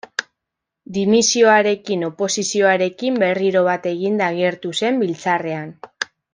[0.95, 5.73] Dimisioarekin oposizioarekin berriro bat eginda agertu zen Biltzarrean.